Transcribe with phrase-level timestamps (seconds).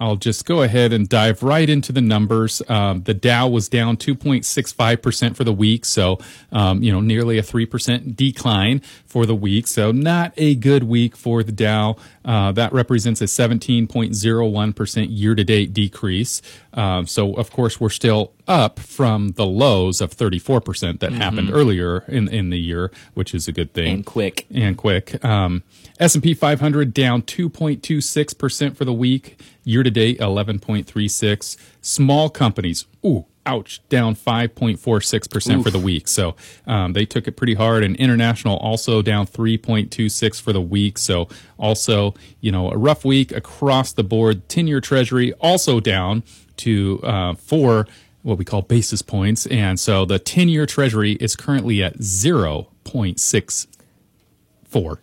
[0.00, 2.62] I'll just go ahead and dive right into the numbers.
[2.68, 6.18] Um, the Dow was down 2.65% for the week, so
[6.50, 9.66] um, you know nearly a 3% decline for the week.
[9.66, 11.96] So not a good week for the Dow.
[12.24, 16.42] Uh, that represents a 17.01% year-to-date decrease.
[16.72, 22.00] Um, so of course we're still up from the lows of 34% that happened earlier
[22.08, 24.44] in in the year, which is a good thing And quick.
[24.52, 25.24] and quick.
[25.24, 25.62] Um,
[26.00, 29.40] S&P 500 down 2.26% for the week.
[29.64, 31.56] Year to date, 11.36.
[31.80, 36.08] Small companies, ooh, ouch, down 5.46% for the week.
[36.08, 36.34] So
[36.66, 37.84] um, they took it pretty hard.
[37.84, 40.98] And international also down 3.26 for the week.
[40.98, 44.48] So also, you know, a rough week across the board.
[44.48, 46.24] 10-year treasury also down
[46.56, 47.86] to uh, four
[48.22, 49.46] what we call basis points.
[49.46, 53.66] And so the 10-year treasury is currently at 0.6
[54.70, 54.98] four.